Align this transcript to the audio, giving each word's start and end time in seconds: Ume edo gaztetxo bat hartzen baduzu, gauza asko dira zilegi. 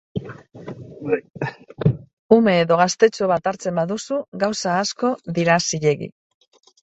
Ume 2.37 2.55
edo 2.61 2.79
gaztetxo 2.79 3.29
bat 3.33 3.51
hartzen 3.51 3.77
baduzu, 3.81 4.19
gauza 4.45 4.73
asko 4.85 5.11
dira 5.39 5.59
zilegi. 5.71 6.09